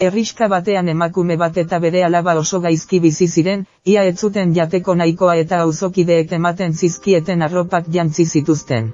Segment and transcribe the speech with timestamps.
[0.00, 4.94] Herriska batean emakume bat eta bere alaba oso gaizki bizi ziren, ia ez zuten jateko
[5.00, 8.88] nahikoa eta auzokideek ematen zizkieten arropak jantzi zituzten.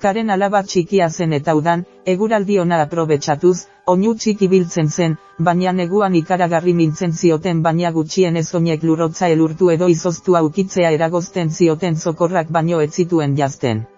[0.00, 1.84] Karen alaba txikia zen eta udan,
[2.14, 3.54] eguraldi ona aprobetsatuz,
[3.94, 5.20] oinu txiki biltzen zen,
[5.50, 11.52] baina neguan ikaragarri mintzen zioten baina gutxien ez oinek lurotza elurtu edo izoztu aukitzea eragozten
[11.60, 13.88] zioten zokorrak baino ez zituen jazten.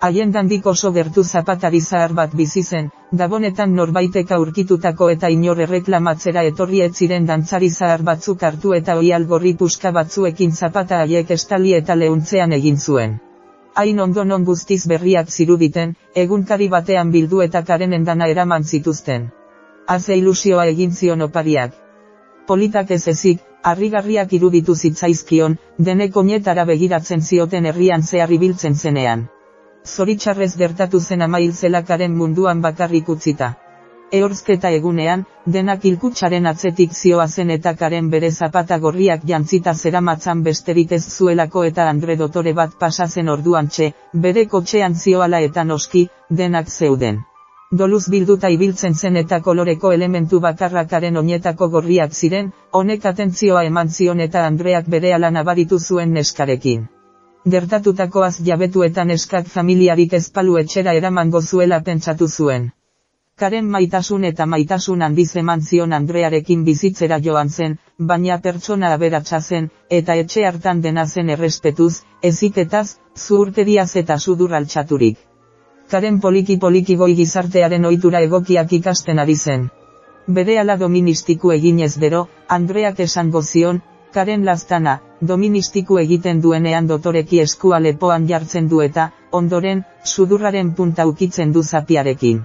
[0.00, 2.88] Haien dandik oso gertu zapatari zahar bat bizi zen,
[3.20, 9.08] dabonetan norbaitek aurkitutako eta inor erreklamatzera etorri ez ziren dantzari zahar batzuk hartu eta oi
[9.16, 13.16] algorri puska batzuekin zapata haiek estali eta leuntzean egin zuen.
[13.74, 19.24] Hain ondo non guztiz berriak ziruditen, egunkari batean bildu eta karen endana eraman zituzten.
[19.86, 21.74] Haze ilusioa egin zion opariak.
[22.46, 25.58] Politak ez ezik, harrigarriak iruditu zitzaizkion,
[25.90, 29.26] denek oinetara begiratzen zioten herrian zehar ibiltzen zenean
[29.86, 33.54] zoritxarrez gertatu zen amail zelakaren munduan bakarrik utzita.
[34.18, 35.24] Eorzketa egunean,
[35.54, 41.64] denak ilkutsaren atzetik zioa zen eta karen bere zapata gorriak jantzita zeramatzan besterik ez zuelako
[41.70, 47.22] eta Andre dotore bat pasazen orduan txe, bere kotxean zioala eta noski, denak zeuden.
[47.70, 54.20] Doluz bilduta ibiltzen zen eta koloreko elementu bakarrakaren oinetako gorriak ziren, honek atentzioa eman zion
[54.20, 56.88] eta Andreak bere ala nabaritu zuen neskarekin
[57.46, 62.70] gertatutakoaz jabetuetan eskak familiarik ezpalu etxera eramango zuela pentsatu zuen.
[63.38, 69.68] Karen maitasun eta maitasun handiz eman zion Andrearekin bizitzera joan zen, baina pertsona aberatsa zen,
[70.00, 75.18] eta etxe hartan dena zen errespetuz, eziketaz, zuurteriaz eta sudur altxaturik.
[75.88, 79.68] Karen poliki poliki goi gizartearen ohitura egokiak ikasten ari zen.
[80.26, 83.80] Bere ala doministiku eginez dero, Andreak esango zion,
[84.12, 91.52] Karen lastana, doministiku egiten duenean dotoreki eskua lepoan jartzen du eta, ondoren, sudurraren punta ukitzen
[91.52, 92.44] du zapiarekin.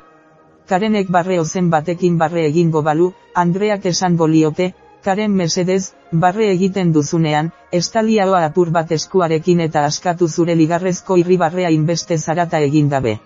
[0.67, 7.49] Karenek barre ozen batekin barre egingo balu, Andreak esan boliote, Karen mesedez, barre egiten duzunean,
[7.79, 13.17] estaliaoa apur bat eskuarekin eta askatu zure ligarrezko irribarrea inbeste zarata egin dabe.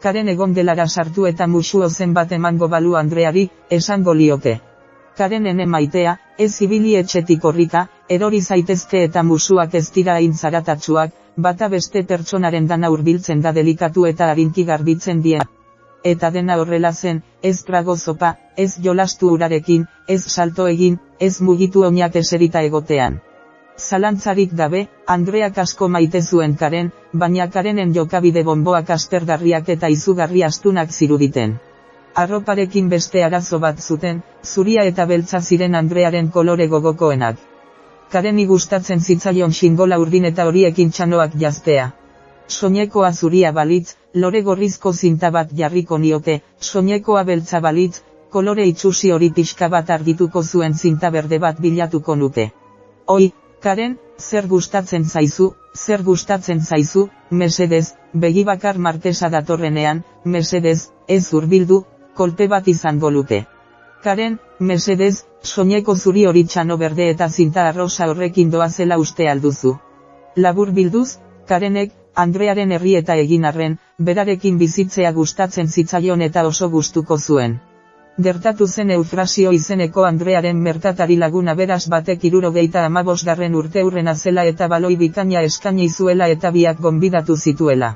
[0.00, 3.48] Karen egon delara sartu eta musu ozen bat emango balu Andreari,
[3.80, 4.60] esan boliote.
[5.18, 7.80] Karen ene maitea, ez zibili etxetik horrika,
[8.16, 10.34] erori zaitezke eta musuak ez dira hain
[11.46, 15.40] bata beste pertsonaren dana hurbiltzen da delikatu eta harinki garbitzen die.
[16.04, 21.84] Eta dena horrela zen, ez trago zopa, ez jolastu urarekin, ez salto egin, ez mugitu
[21.84, 23.20] oinak eserita egotean.
[23.76, 30.90] Zalantzarik dabe, Andreak asko maite zuen karen, baina karenen jokabide bonboak astergarriak eta izugarri astunak
[30.92, 31.58] ziruditen
[32.14, 37.36] arroparekin beste arazo bat zuten, zuria eta beltza ziren Andrearen kolore gogokoenak.
[38.12, 41.90] Kareni gustatzen zitzaion xingola urdin eta horiekin txanoak jaztea.
[42.48, 49.28] Soinekoa zuria balitz, lore gorrizko zinta bat jarriko nioke, soinekoa beltza balitz, kolore itxusi hori
[49.36, 52.50] pixka bat argituko zuen zinta berde bat bilatuko nuke.
[53.06, 61.82] Oi, Karen, zer gustatzen zaizu, zer gustatzen zaizu, mesedez, begibakar martesa datorrenean, mesedez, ez urbildu,
[62.20, 63.44] kolpe bat izango luke.
[64.04, 64.38] Karen,
[64.70, 65.14] mesedez,
[65.52, 69.74] soineko zuri hori txano berde eta zinta arrosa horrekin doazela uste alduzu.
[70.46, 71.08] Labur bilduz,
[71.48, 73.78] Karenek, Andrearen herri eta egin arren,
[74.10, 77.58] berarekin bizitzea gustatzen zitzaion eta oso gustuko zuen.
[78.26, 84.66] Gertatu zen eufrasio izeneko Andrearen merkatari laguna beraz batek irurogeita amabosgarren urte urrena zela eta
[84.74, 87.94] baloi bikaina eskaini zuela eta biak gonbidatu zituela.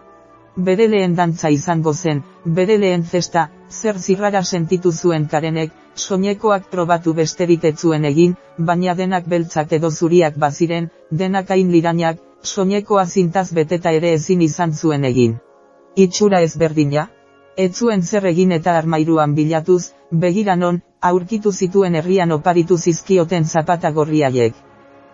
[0.56, 7.14] Bere lehen dantza izango zen, bere lehen zesta, zer zirrara sentitu zuen karenek, soinekoak probatu
[7.14, 13.90] besterik zuen egin, baina denak beltzak edo zuriak baziren, denak hain lirainak, soinekoa zintaz beteta
[13.90, 15.38] ere ezin izan zuen egin.
[15.96, 17.08] Itxura ezberdina?
[17.56, 23.90] Ez zuen zer egin eta armairuan bilatuz, begira non, aurkitu zituen herrian oparitu zizkioten zapata
[23.90, 24.54] gorriaiek.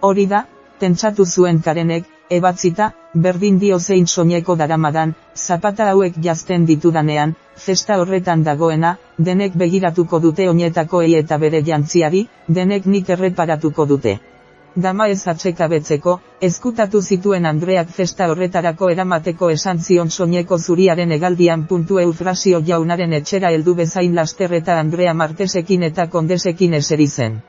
[0.00, 0.46] Hori da,
[0.78, 7.34] tentsatu zuen karenek, ebatzita, berdin dio zein soineko daramadan, zapata hauek jazten ditudanean,
[7.66, 14.18] festa horretan dagoena, denek begiratuko dute oinetako ei eta bere jantziari, denek nik erreparatuko dute.
[14.76, 16.12] Dama ez atsekabetzeko,
[16.48, 23.50] ezkutatu zituen Andreak festa horretarako eramateko esan zion soineko zuriaren egaldian puntu eufrasio jaunaren etxera
[23.56, 27.40] heldu bezain lasterreta Andrea Martesekin eta Kondesekin eseri zen.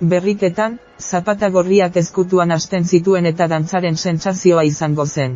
[0.00, 5.34] Berriketan, zapata gorriak ezkutuan hasten zituen eta dantzaren sentsazioa izango zen.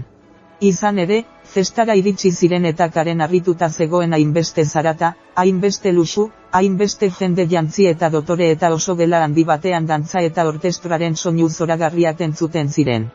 [0.68, 1.18] Izan ere,
[1.54, 5.10] festara iritsi ziren eta karen harrituta zegoen hainbeste zarata,
[5.42, 11.16] hainbeste lusu, hainbeste jende jantzi eta dotore eta oso gela handi batean dantza eta orkestraren
[11.16, 13.10] soinu zoragarriak entzuten ziren.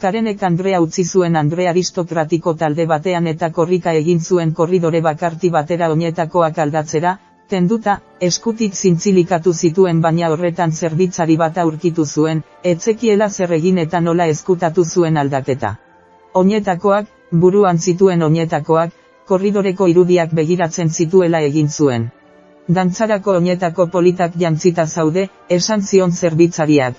[0.00, 5.90] Karenek Andrea utzi zuen Andre aristokratiko talde batean eta korrika egin zuen korridore bakarti batera
[5.90, 7.18] oinetakoak aldatzera,
[7.48, 14.26] tenduta, eskutik zintzilikatu zituen baina horretan zerbitzari bat aurkitu zuen, etzekiela zer egin eta nola
[14.32, 15.76] eskutatu zuen aldaketa.
[16.34, 17.06] Oinetakoak,
[17.44, 18.92] buruan zituen oinetakoak,
[19.26, 22.10] korridoreko irudiak begiratzen zituela egin zuen.
[22.68, 26.94] Dantzarako oinetako politak jantzita zaude, esan zion zerbitzariak.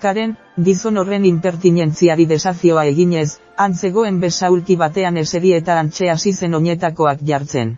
[0.00, 7.24] Karen, gizon horren impertinentziari desazioa eginez, antzegoen besaulki batean eseri eta antxe hasi zen oinetakoak
[7.32, 7.76] jartzen.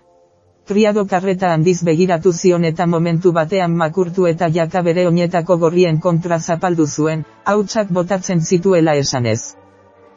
[0.70, 6.36] Kriado karreta handiz begiratu zion eta momentu batean makurtu eta jaka bere oinetako gorrien kontra
[6.38, 9.40] zapaldu zuen, hautsak botatzen zituela esanez.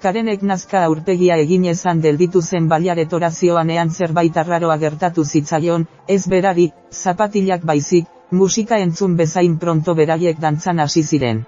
[0.06, 6.68] Karenek nazka aurpegia egin ezan delditu zen baliaretorazioan ean zerbait arraroa gertatu zitzaion, ez berari,
[6.92, 8.06] zapatilak baizik,
[8.44, 11.46] musika entzun bezain pronto beraiek dantzan hasi ziren.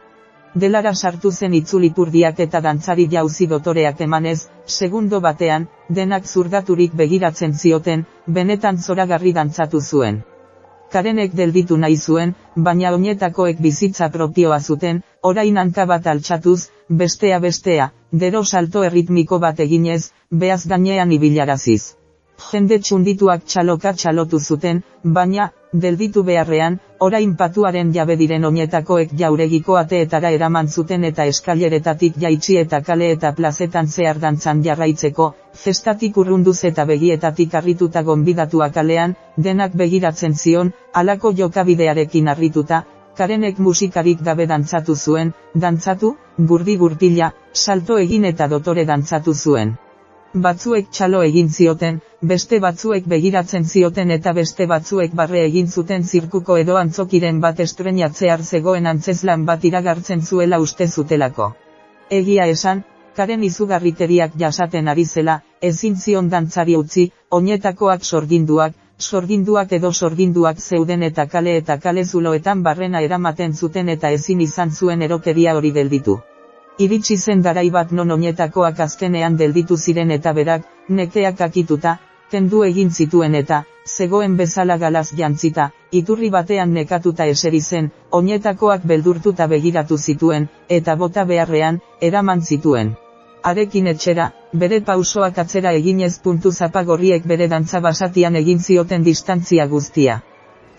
[0.64, 4.38] Delara sartu zen itzulipurdiak eta dantzari jauzi dotoreak emanez,
[4.76, 5.66] segundo batean,
[5.98, 8.06] denak zurgaturik begiratzen zioten,
[8.38, 10.22] benetan zoragarri dantzatu zuen.
[10.96, 12.32] Karenek delditu nahi zuen,
[12.70, 16.60] baina oinetakoek bizitza propioa zuten, orain hanka bat altxatuz,
[17.04, 17.92] bestea bestea,
[18.24, 21.82] dero salto erritmiko bat eginez, behaz gainean ibilaraziz.
[22.52, 24.82] Jende txundituak txaloka txalotu zuten,
[25.18, 25.46] baina,
[25.84, 26.78] delditu beharrean,
[27.08, 33.32] orain patuaren jabe diren oinetakoek jauregiko ateetara eraman zuten eta eskaileretatik jaitsi eta kale eta
[33.40, 35.30] plazetan zehar dantzan jarraitzeko,
[35.64, 42.84] festatik urrunduz eta begietatik arrituta gonbidatuak kalean, denak begiratzen zion, alako jokabidearekin arrituta,
[43.18, 46.16] karenek musikarik gabe dantzatu zuen, dantzatu,
[46.52, 49.76] gurdi gurtila, salto egin eta dotore dantzatu zuen.
[50.44, 52.00] Batzuek txalo egin zioten,
[52.30, 58.44] beste batzuek begiratzen zioten eta beste batzuek barre egin zuten zirkuko edo antzokiren bat estrenatzear
[58.44, 61.48] zegoen antzeslan bat iragartzen zuela uste zutelako.
[62.20, 62.84] Egia esan,
[63.16, 67.10] karen izugarriteriak jasaten ari zela, ezin zion dantzari utzi,
[67.40, 74.12] oinetakoak sorginduak, sorginduak edo sorginduak zeuden eta kale eta kale zuloetan barrena eramaten zuten eta
[74.20, 76.20] ezin izan zuen erokeria hori delditu.
[76.78, 81.94] Iritsi zen garai bat non oinetakoak azkenean delditu ziren eta berak, nekeak akituta,
[82.32, 89.48] tendu egin zituen eta, zegoen bezala galaz jantzita, iturri batean nekatuta eseri zen, oinetakoak beldurtuta
[89.48, 92.96] begiratu zituen, eta bota beharrean, eraman zituen
[93.46, 94.26] arekin etxera,
[94.62, 100.16] bere pausoak atzera eginez puntu zapagorriek bere dantza basatian egin zioten distantzia guztia.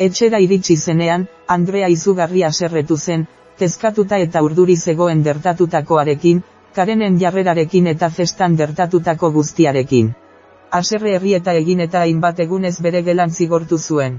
[0.07, 3.23] Etxera iritsi zenean, Andrea izugarri aserretu zen,
[3.59, 6.43] tezkatuta eta urduri zegoen dertatutakoarekin,
[6.77, 10.15] karenen jarrerarekin eta festan dertatutako guztiarekin.
[10.79, 14.19] Aserre herri eta egin eta hainbat egunez bere gelan zigortu zuen.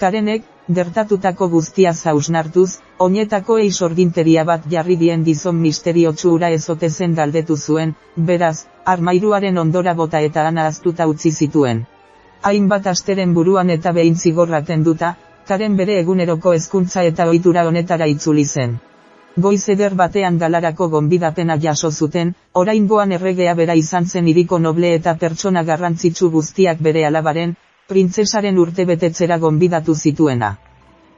[0.00, 0.42] Karenek,
[0.78, 2.70] dertatutako guztia zausnartuz,
[3.06, 7.94] oinetako eisorginteria bat jarri dien gizon misterio txura ezote zen galdetu zuen,
[8.30, 11.84] beraz, armairuaren ondora bota eta ana aztuta utzi zituen.
[12.42, 15.14] Hainbat asteren buruan eta behin zigorraten duta,
[15.48, 18.76] karen bere eguneroko hezkuntza eta ohitura honetara itzuli zen.
[19.44, 25.14] Goiz eder batean galarako gonbidapena jaso zuten, oraingoan erregea bera izan zen iriko noble eta
[25.22, 27.52] pertsona garrantzitsu guztiak bere alabaren,
[27.88, 30.56] printzesaren urte betetzera gonbidatu zituena.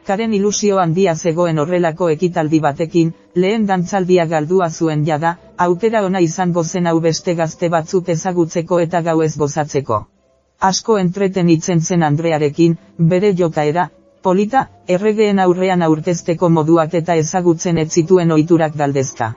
[0.08, 5.36] Karen ilusio handia zegoen horrelako ekitaldi batekin, lehen dantzaldia galdua zuen jada,
[5.66, 10.02] aukera ona izango zen hau beste gazte batzuk ezagutzeko eta gau ez gozatzeko.
[10.68, 12.76] Asko entreten itzen zen Andrearekin,
[13.12, 13.90] bere jokaera,
[14.28, 14.64] polita,
[14.98, 19.34] erregeen aurrean aurkezteko moduak eta ezagutzen ez zituen ohiturak galdezka.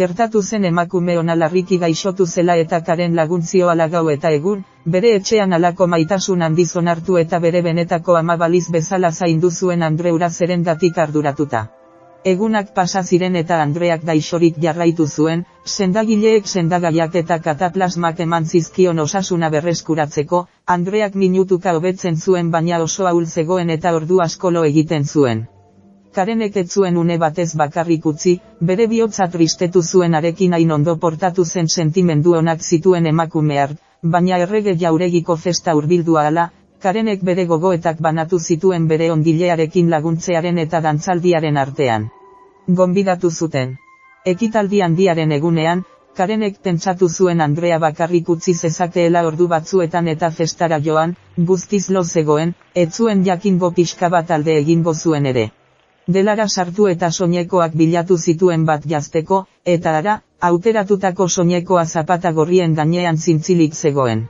[0.00, 4.60] Gertatu zen emakume ona larriki gaixotu zela eta karen laguntzio alagau eta egun,
[4.96, 11.04] bere etxean alako maitasun handiz onartu eta bere benetako amabaliz bezala zaindu zuen Andreura zerendatik
[11.06, 11.66] arduratuta.
[12.26, 19.50] Egunak pasa ziren eta Andreak gaixorik jarraitu zuen, sendagileek sendagaiak eta kataplasmak eman zizkion osasuna
[19.54, 25.46] berreskuratzeko, Andreak minutuka hobetzen zuen baina oso ahul zegoen eta ordu askolo egiten zuen.
[26.12, 31.44] Karenek ez zuen une batez bakarrik utzi, bere bihotza tristetu zuen arekin hain ondo portatu
[31.44, 36.50] zen sentimendu onak zituen emakumear, baina errege jauregiko festa urbildu ala,
[36.82, 42.08] karenek bere gogoetak banatu zituen bere ondilearekin laguntzearen eta dantzaldiaren artean.
[42.80, 43.76] Gonbidatu zuten.
[44.32, 45.84] Ekitaldi handiaren egunean,
[46.20, 51.14] karenek pentsatu zuen Andrea bakarrik utzi zezakeela ordu batzuetan eta festara joan,
[51.52, 55.50] guztiz lo zegoen, ez zuen jakingo pixka bat alde egingo zuen ere
[56.16, 59.42] delara sartu eta soinekoak bilatu zituen bat jazteko,
[59.76, 60.14] eta ara,
[60.50, 64.26] auteratutako soinekoa zapata gorrien gainean zintzilik zegoen.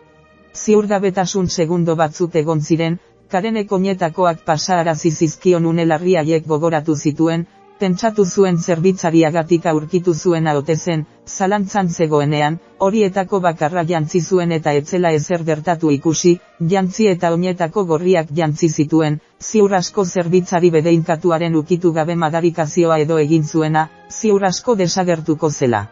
[0.54, 7.46] Ziurgabetasun segundo batzut egon ziren, karenek oinetakoak pasa arazizizkion unelarriaiek gogoratu zituen,
[7.78, 15.12] pentsatu zuen zerbitzariagatik aurkitu zuena ote zen, zalantzan zegoenean, horietako bakarra jantzi zuen eta etzela
[15.18, 16.34] ezer gertatu ikusi,
[16.72, 23.44] jantzi eta oinetako gorriak jantzi zituen, ziur asko zerbitzari bedeinkatuaren ukitu gabe madarikazioa edo egin
[23.44, 25.86] zuena, ziur asko desagertuko zela.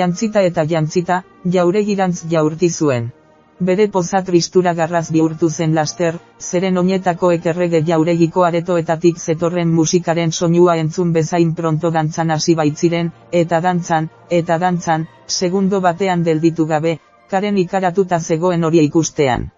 [0.00, 3.10] Jantzita eta jantzita, jauregirantz jaurti zuen
[3.60, 10.76] bere poza tristura garraz bihurtu zen laster, zeren oinetako ekerrege jauregiko aretoetatik zetorren musikaren soinua
[10.82, 13.10] entzun bezain pronto dantzan hasi baitziren,
[13.42, 16.94] eta dantzan, eta dantzan, segundo batean delditu gabe,
[17.28, 19.50] karen ikaratuta zegoen hori ikustean.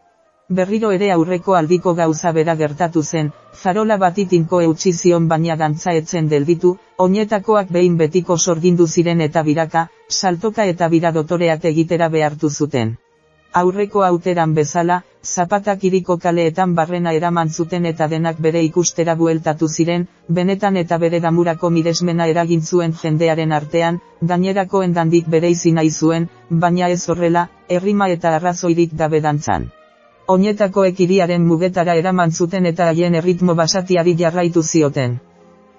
[0.50, 6.74] Berriro ere aurreko aldiko gauza bera gertatu zen, zarola batitinko eutxizion baina dantza etzen delditu,
[6.98, 12.96] oinetakoak behin betiko sorgindu ziren eta biraka, saltoka eta biradotoreak egitera behartu zuten
[13.60, 20.06] aurreko auteran bezala, zapatak iriko kaleetan barrena eraman zuten eta denak bere ikustera bueltatu ziren,
[20.28, 26.88] benetan eta bere damurako miresmena eragin zuen jendearen artean, gainerako endandik bere izina zuen, baina
[26.88, 29.68] ez horrela, errima eta arrazoirik gabe dantzan.
[30.28, 35.18] Oinetako ekiriaren mugetara eraman zuten eta haien erritmo basatiari jarraitu zioten.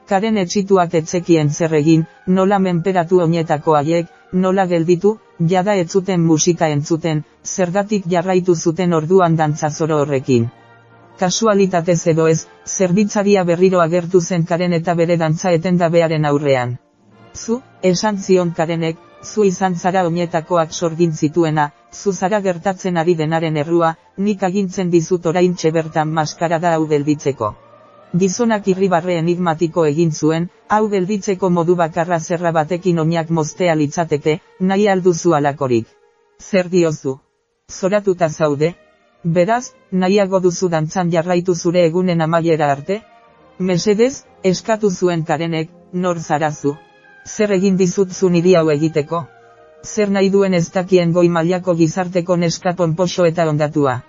[0.08, 6.68] Karen etxituak etzekien zer egin, nola menperatu oinetako haiek, nola gelditu, jada ez zuten musika
[6.76, 10.50] entzuten, zergatik jarraitu zuten orduan dantzazoro horrekin.
[11.20, 16.78] Kasualitatez edo ez, zerbitzaria berriro agertu zen karen eta bere dantza etendabearen aurrean.
[17.34, 23.58] Zu, esan zion karenek, zu izan zara oinetakoak sorgin zituena, zu zara gertatzen ari denaren
[23.58, 27.54] errua, nik agintzen dizut orain bertan maskara da hau gelditzeko.
[28.22, 30.44] Gizonak irribarre enigmatiko egin zuen,
[30.76, 34.36] hau gelditzeko modu bakarra zerra batekin oinak moztea litzateke,
[34.72, 35.88] nahi alduzu alakorik.
[36.40, 37.16] Zer diozu?
[37.80, 38.70] Zoratuta zaude?
[39.24, 39.64] Beraz,
[40.04, 43.00] nahiago duzu dantzan jarraitu zure egunen amaiera arte?
[43.58, 44.14] Mesedez,
[44.54, 46.78] eskatu zuen karenek, nor zarazu.
[47.26, 49.26] Zer egin dizut zu hau egiteko?
[49.84, 54.02] Zer nahi duen ez dakien goi mailako gizarteko neskapon poso eta ondatua?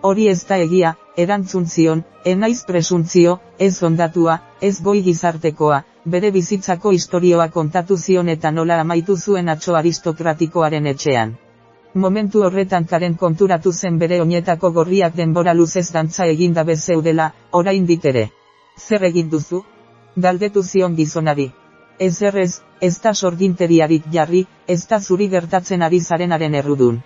[0.00, 5.80] Hori ez da egia, erantzun zion, enaiz presuntzio, ez ondatua, ez goi gizartekoa,
[6.14, 11.34] bere bizitzako historioa kontatu zion eta nola amaitu zuen atxo aristokratikoaren etxean.
[12.04, 18.28] Momentu horretan karen konturatu zen bere oinetako gorriak denbora luzez dantza eginda bezeudela, orain ere.
[18.76, 19.64] Zer egin duzu?
[20.16, 21.50] Galdetu zion gizonari.
[21.98, 27.02] Ez errez, ez da sorginteriarik jarri, ez da zuri gertatzen ari zarenaren errudun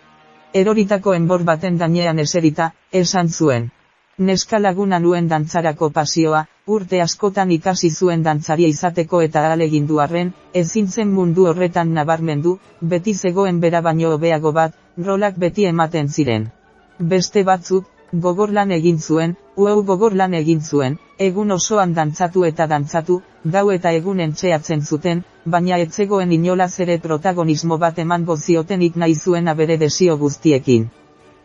[0.54, 3.70] eroritako enbor baten gainean eserita, esan zuen.
[4.18, 10.32] Neska laguna nuen dantzarako pasioa, urte askotan ikasi zuen dantzaria izateko eta alegindu arren,
[10.62, 16.50] ezin zen mundu horretan nabarmendu, beti zegoen bera baino hobeago bat, rolak beti ematen ziren.
[16.98, 22.66] Beste batzuk, gogor lan egin zuen, uau gogor lan egin zuen, egun osoan dantzatu eta
[22.66, 23.20] dantzatu,
[23.56, 29.48] gau eta egun entxeatzen zuten, baina etzegoen inolaz ere protagonismo bat emango ziotenik nahi zuen
[29.48, 30.88] abere desio guztiekin.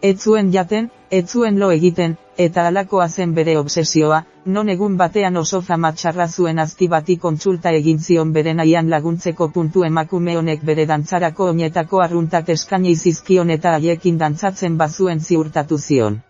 [0.02, 5.38] Ez zuen jaten, ez zuen lo egiten, eta alakoa zen bere obsesioa, non egun batean
[5.42, 10.86] oso famatxarra zuen azti bati kontsulta egin zion bere nahian laguntzeko puntu emakume honek bere
[10.86, 16.22] dantzarako oinetako arruntak eskaini zizkion eta haiekin dantzatzen bazuen ziurtatu zion.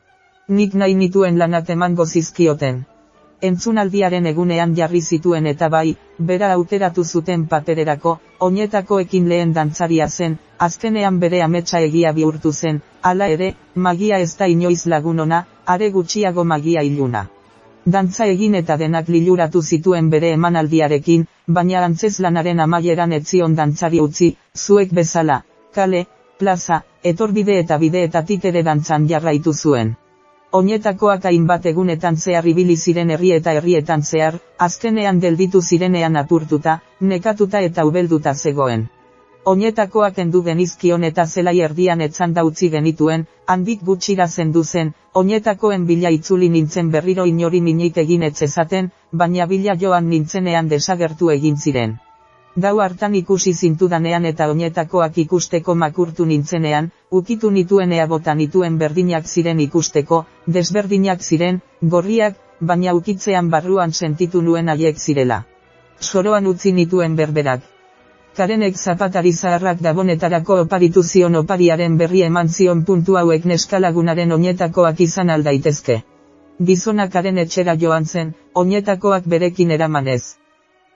[0.48, 2.86] Nik nahi nituen lanat emango zizkioten.
[3.46, 5.96] Entzunaldiaren egunean jarri zituen eta bai,
[6.30, 8.14] bera auteratu zuten papererako,
[8.48, 14.32] oinetako ekin lehen dantzaria zen, azkenean bere ametsa egia bihurtu zen, hala ere, magia ez
[14.40, 17.28] da inoiz lagunona, are gutxiago magia iluna.
[17.86, 24.34] Dantza egin eta denak liluratu zituen bere emanaldiarekin, baina antzez lanaren amaieran etzion dantzari utzi,
[24.56, 25.44] zuek bezala,
[25.78, 26.08] kale,
[26.40, 29.96] plaza, etorbide eta bideetatik ere dantzan jarraitu zuen.
[30.58, 34.38] Oinetakoak hainbat egunetan zehar ibili ziren herri eta herrietan zehar,
[34.68, 36.74] azkenean delditu zirenean apurtuta,
[37.12, 38.88] nekatuta eta ubelduta zegoen.
[39.52, 46.16] Oinetakoak endu genizkion eta zelai erdian etzan dautzi genituen, handik gutxira zendu zen, oinetakoen bila
[46.18, 51.98] itzuli nintzen berriro inori minik egin etzezaten, baina bila joan nintzenean desagertu egin ziren.
[52.64, 56.88] Gau hartan ikusi zintudanean eta oinetakoak ikusteko makurtu nintzenean,
[57.20, 60.24] ukitu nituenea bota nituen berdinak ziren ikusteko,
[60.56, 61.60] desberdinak ziren,
[61.96, 62.40] gorriak,
[62.72, 65.44] baina ukitzean barruan sentitu nuen haiek zirela.
[66.00, 67.62] Soroan utzi nituen berberak.
[68.38, 75.30] Karenek zapatari zaharrak dabonetarako oparitu zion opariaren berri eman zion puntu hauek neskalagunaren oinetakoak izan
[75.30, 76.02] aldaitezke.
[76.72, 80.22] Gizonak karen etxera joan zen, oinetakoak berekin eramanez.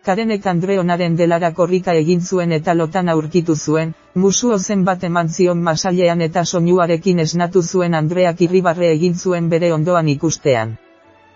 [0.02, 3.92] Karenek Andreonaren delara korrika egin zuen eta lotan aurkitu zuen,
[4.24, 9.70] musu ozen bat eman zion masailean eta soinuarekin esnatu zuen Andreak irribarre egin zuen bere
[9.76, 10.74] ondoan ikustean.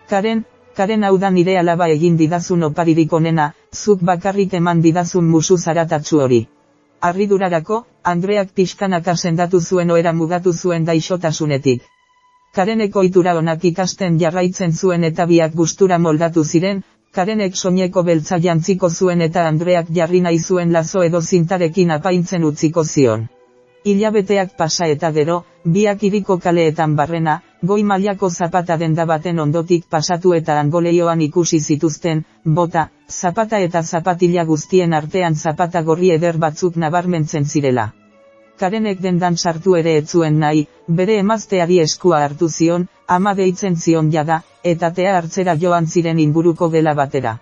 [0.10, 0.44] Karen,
[0.80, 3.52] Karen hau da nire alaba egin didazun oparirik onena,
[3.84, 6.42] zuk bakarrik eman didazun musu zaratatsu hori.
[7.02, 7.84] Arridurarako,
[8.16, 11.86] Andreak pixkanaka sendatu zuen oera mugatu zuen daixotasunetik.
[12.56, 16.84] Karenek ohitura onak ikasten jarraitzen zuen eta biak gustura moldatu ziren,
[17.16, 22.84] Karenek soineko beltza jantziko zuen eta Andreak jarri nahi zuen lazo edo zintarekin apaintzen utziko
[22.84, 23.22] zion.
[23.92, 25.38] Ilabeteak pasa eta gero,
[25.78, 27.36] biak iriko kaleetan barrena,
[27.72, 32.24] goi mailako zapata denda baten ondotik pasatu eta angoleioan ikusi zituzten,
[32.58, 32.88] bota,
[33.20, 37.94] zapata eta zapatila guztien artean zapata gorri eder batzuk nabarmentzen zirela.
[38.60, 40.68] Karenek dendan sartu ere etzuen nahi,
[41.00, 44.42] bere emazteari eskua hartu zion, ama deitzen zion jada,
[44.72, 47.38] eta tea hartzera joan ziren inguruko gela batera.